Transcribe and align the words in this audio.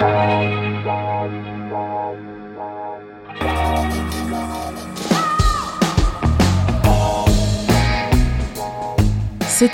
C'est 0.00 0.06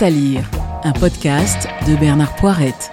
à 0.02 0.10
lire, 0.10 0.42
un 0.82 0.90
podcast 0.90 1.68
de 1.86 1.94
Bernard 1.94 2.34
Poirette. 2.34 2.90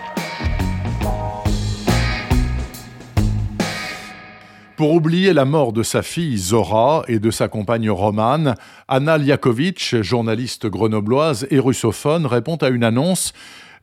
Pour 4.77 4.93
oublier 4.93 5.33
la 5.33 5.45
mort 5.45 5.73
de 5.73 5.81
sa 5.81 6.03
fille 6.03 6.37
Zora 6.37 7.03
et 7.07 7.17
de 7.17 7.31
sa 7.31 7.47
compagne 7.47 7.89
Romane, 7.89 8.53
Anna 8.87 9.17
Liakovic, 9.17 10.03
journaliste 10.03 10.67
grenobloise 10.67 11.47
et 11.49 11.57
russophone, 11.57 12.27
répond 12.27 12.57
à 12.57 12.69
une 12.69 12.83
annonce. 12.83 13.33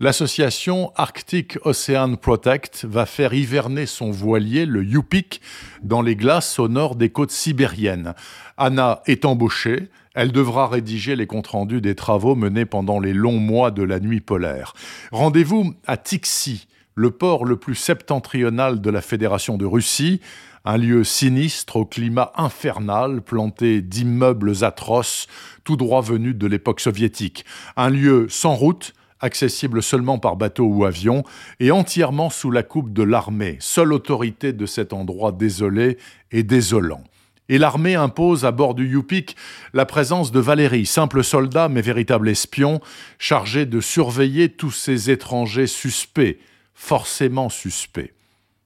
L'association 0.03 0.93
Arctic 0.97 1.59
Ocean 1.67 2.17
Protect 2.17 2.87
va 2.89 3.05
faire 3.05 3.35
hiverner 3.35 3.85
son 3.85 4.11
voilier, 4.11 4.65
le 4.65 4.83
Yupik, 4.83 5.43
dans 5.83 6.01
les 6.01 6.17
glaces 6.17 6.59
au 6.59 6.69
nord 6.69 6.97
des 6.97 7.11
côtes 7.11 7.31
sibériennes. 7.31 8.15
Anna 8.57 9.03
est 9.05 9.27
embauchée. 9.27 9.91
Elle 10.15 10.33
devra 10.33 10.69
rédiger 10.69 11.17
les 11.17 11.27
comptes 11.27 11.49
rendus 11.49 11.83
des 11.83 11.95
travaux 11.95 12.35
menés 12.35 12.65
pendant 12.65 12.99
les 12.99 13.13
longs 13.13 13.39
mois 13.41 13.71
de 13.71 13.83
la 13.83 14.01
nuit 14.01 14.23
polaire. 14.23 14.73
Rendez-vous 15.13 15.75
à 15.87 15.99
Tixi, 15.99 16.67
le 16.95 17.11
port 17.11 17.45
le 17.45 17.59
plus 17.59 17.75
septentrional 17.75 18.81
de 18.81 18.89
la 18.89 19.03
Fédération 19.03 19.59
de 19.59 19.67
Russie, 19.67 20.23
un 20.65 20.79
lieu 20.79 21.05
sinistre 21.05 21.77
au 21.77 21.85
climat 21.85 22.33
infernal, 22.37 23.21
planté 23.21 23.83
d'immeubles 23.83 24.65
atroces, 24.65 25.27
tout 25.63 25.77
droit 25.77 26.01
venus 26.01 26.37
de 26.37 26.47
l'époque 26.47 26.81
soviétique. 26.81 27.45
Un 27.77 27.91
lieu 27.91 28.29
sans 28.31 28.55
route, 28.55 28.95
accessible 29.21 29.83
seulement 29.83 30.19
par 30.19 30.37
bateau 30.37 30.65
ou 30.65 30.85
avion, 30.85 31.25
et 31.59 31.71
entièrement 31.71 32.31
sous 32.31 32.51
la 32.51 32.63
coupe 32.63 32.93
de 32.93 33.03
l'armée, 33.03 33.57
seule 33.61 33.93
autorité 33.93 34.53
de 34.53 34.67
cet 34.67 34.93
endroit 34.93 35.33
désolé 35.33 35.99
et 36.33 36.43
désolant 36.43 37.03
et 37.51 37.59
l'armée 37.59 37.97
impose 37.97 38.45
à 38.45 38.53
bord 38.53 38.75
du 38.75 38.89
Yupik 38.89 39.37
la 39.75 39.85
présence 39.85 40.31
de 40.31 40.39
Valérie, 40.39 40.87
simple 40.87 41.23
soldat 41.23 41.69
mais 41.69 41.83
véritable 41.83 42.29
espion, 42.29 42.81
chargé 43.19 43.67
de 43.67 43.81
surveiller 43.81 44.49
tous 44.49 44.71
ces 44.71 45.11
étrangers 45.11 45.67
suspects, 45.67 46.39
forcément 46.75 47.49
suspects. 47.49 48.15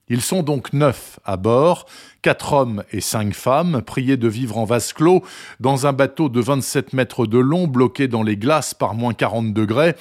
Ils 0.07 0.21
sont 0.21 0.43
donc 0.43 0.71
neuf 0.71 1.19
à 1.25 1.35
bord, 1.35 1.87
quatre 2.21 2.53
hommes 2.53 2.83
et 2.91 3.01
cinq 3.01 3.33
femmes, 3.33 3.81
priés 3.81 4.17
de 4.17 4.27
vivre 4.27 4.59
en 4.59 4.65
vase 4.65 4.93
clos 4.93 5.23
dans 5.59 5.87
un 5.87 5.93
bateau 5.93 6.29
de 6.29 6.39
27 6.39 6.93
mètres 6.93 7.25
de 7.25 7.39
long 7.39 7.65
bloqué 7.65 8.07
dans 8.07 8.21
les 8.21 8.37
glaces 8.37 8.75
par 8.75 8.93
moins 8.93 9.15
40 9.15 9.51
degrés. 9.51 9.95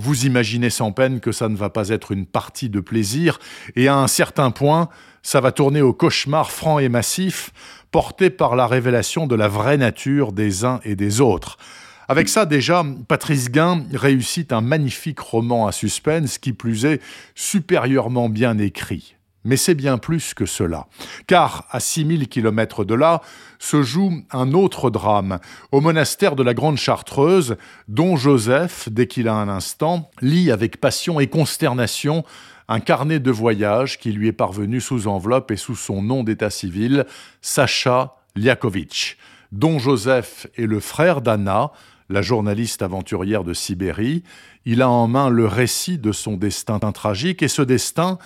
Vous 0.00 0.26
imaginez 0.26 0.70
sans 0.70 0.92
peine 0.92 1.18
que 1.18 1.32
ça 1.32 1.48
ne 1.48 1.56
va 1.56 1.70
pas 1.70 1.88
être 1.88 2.12
une 2.12 2.24
partie 2.24 2.68
de 2.68 2.78
plaisir, 2.78 3.40
et 3.74 3.88
à 3.88 3.96
un 3.96 4.06
certain 4.06 4.52
point, 4.52 4.88
ça 5.24 5.40
va 5.40 5.50
tourner 5.50 5.82
au 5.82 5.92
cauchemar 5.92 6.52
franc 6.52 6.78
et 6.78 6.88
massif, 6.88 7.50
porté 7.90 8.30
par 8.30 8.54
la 8.54 8.68
révélation 8.68 9.26
de 9.26 9.34
la 9.34 9.48
vraie 9.48 9.76
nature 9.76 10.30
des 10.30 10.64
uns 10.64 10.78
et 10.84 10.94
des 10.94 11.20
autres. 11.20 11.58
Avec 12.06 12.28
ça, 12.28 12.46
déjà, 12.46 12.84
Patrice 13.08 13.50
Guin 13.50 13.82
réussit 13.92 14.52
un 14.52 14.60
magnifique 14.60 15.18
roman 15.18 15.66
à 15.66 15.72
suspense, 15.72 16.38
qui 16.38 16.52
plus 16.52 16.84
est 16.84 17.02
supérieurement 17.34 18.28
bien 18.28 18.56
écrit. 18.58 19.16
Mais 19.44 19.56
c'est 19.56 19.74
bien 19.74 19.98
plus 19.98 20.34
que 20.34 20.46
cela. 20.46 20.86
Car, 21.26 21.66
à 21.70 21.80
6000 21.80 22.28
kilomètres 22.28 22.84
de 22.84 22.94
là, 22.94 23.22
se 23.58 23.82
joue 23.82 24.12
un 24.30 24.52
autre 24.52 24.90
drame. 24.90 25.38
Au 25.72 25.80
monastère 25.80 26.36
de 26.36 26.42
la 26.42 26.54
Grande 26.54 26.76
Chartreuse, 26.76 27.56
dont 27.86 28.16
Joseph, 28.16 28.88
dès 28.90 29.06
qu'il 29.06 29.28
a 29.28 29.34
un 29.34 29.48
instant, 29.48 30.10
lit 30.20 30.50
avec 30.50 30.80
passion 30.80 31.20
et 31.20 31.28
consternation 31.28 32.24
un 32.68 32.80
carnet 32.80 33.18
de 33.18 33.30
voyage 33.30 33.98
qui 33.98 34.12
lui 34.12 34.28
est 34.28 34.32
parvenu 34.32 34.80
sous 34.80 35.08
enveloppe 35.08 35.50
et 35.50 35.56
sous 35.56 35.74
son 35.74 36.02
nom 36.02 36.22
d'état 36.22 36.50
civil, 36.50 37.06
Sacha 37.40 38.16
Liakovitch. 38.36 39.16
Don 39.52 39.78
Joseph 39.78 40.46
est 40.56 40.66
le 40.66 40.78
frère 40.78 41.22
d'Anna, 41.22 41.72
la 42.10 42.20
journaliste 42.20 42.82
aventurière 42.82 43.44
de 43.44 43.54
Sibérie. 43.54 44.22
Il 44.66 44.82
a 44.82 44.90
en 44.90 45.08
main 45.08 45.30
le 45.30 45.46
récit 45.46 45.96
de 45.96 46.12
son 46.12 46.36
destin 46.36 46.78
tragique 46.78 47.42
et 47.42 47.48
ce 47.48 47.62
destin, 47.62 48.18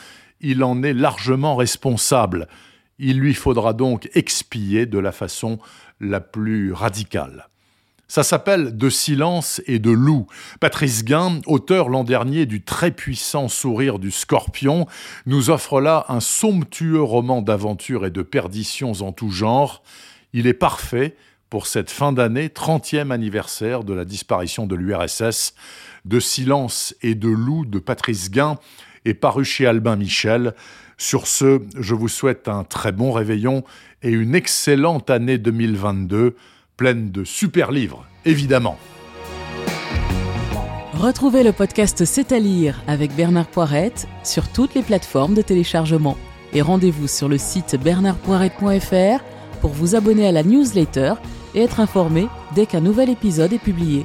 il 0.42 0.62
en 0.64 0.82
est 0.82 0.92
largement 0.92 1.56
responsable. 1.56 2.48
Il 2.98 3.18
lui 3.18 3.34
faudra 3.34 3.72
donc 3.72 4.10
expier 4.14 4.86
de 4.86 4.98
la 4.98 5.12
façon 5.12 5.58
la 6.00 6.20
plus 6.20 6.72
radicale. 6.72 7.48
Ça 8.08 8.22
s'appelle 8.22 8.76
De 8.76 8.90
silence 8.90 9.62
et 9.66 9.78
de 9.78 9.90
loup. 9.90 10.26
Patrice 10.60 11.02
Guin, 11.02 11.40
auteur 11.46 11.88
l'an 11.88 12.04
dernier 12.04 12.44
du 12.44 12.62
très 12.62 12.90
puissant 12.90 13.48
Sourire 13.48 13.98
du 13.98 14.10
Scorpion, 14.10 14.86
nous 15.24 15.48
offre 15.48 15.80
là 15.80 16.04
un 16.10 16.20
somptueux 16.20 17.02
roman 17.02 17.40
d'aventure 17.40 18.04
et 18.04 18.10
de 18.10 18.20
perditions 18.20 18.92
en 19.00 19.12
tout 19.12 19.30
genre. 19.30 19.82
Il 20.34 20.46
est 20.46 20.52
parfait 20.52 21.16
pour 21.48 21.66
cette 21.66 21.90
fin 21.90 22.12
d'année, 22.12 22.48
30e 22.48 23.10
anniversaire 23.10 23.82
de 23.82 23.94
la 23.94 24.04
disparition 24.04 24.66
de 24.66 24.74
l'URSS. 24.74 25.54
De 26.04 26.20
silence 26.20 26.94
et 27.00 27.14
de 27.14 27.28
loup 27.28 27.64
de 27.64 27.78
Patrice 27.78 28.30
Guin 28.30 28.58
est 29.04 29.14
paru 29.14 29.44
chez 29.44 29.66
Albin 29.66 29.96
Michel. 29.96 30.54
Sur 30.98 31.26
ce, 31.26 31.60
je 31.78 31.94
vous 31.94 32.08
souhaite 32.08 32.48
un 32.48 32.64
très 32.64 32.92
bon 32.92 33.12
réveillon 33.12 33.64
et 34.02 34.10
une 34.10 34.34
excellente 34.34 35.10
année 35.10 35.38
2022 35.38 36.36
pleine 36.76 37.10
de 37.10 37.24
super 37.24 37.70
livres, 37.70 38.06
évidemment. 38.24 38.78
Retrouvez 40.94 41.42
le 41.42 41.52
podcast 41.52 42.04
C'est 42.04 42.32
à 42.32 42.38
lire 42.38 42.80
avec 42.86 43.14
Bernard 43.16 43.48
Poirette 43.48 44.06
sur 44.22 44.46
toutes 44.52 44.74
les 44.74 44.82
plateformes 44.82 45.34
de 45.34 45.42
téléchargement. 45.42 46.16
Et 46.52 46.62
rendez-vous 46.62 47.08
sur 47.08 47.28
le 47.28 47.38
site 47.38 47.76
bernardpoirette.fr 47.82 49.24
pour 49.60 49.70
vous 49.70 49.96
abonner 49.96 50.26
à 50.26 50.32
la 50.32 50.42
newsletter 50.42 51.14
et 51.54 51.62
être 51.62 51.80
informé 51.80 52.28
dès 52.54 52.66
qu'un 52.66 52.80
nouvel 52.80 53.10
épisode 53.10 53.52
est 53.52 53.58
publié. 53.58 54.04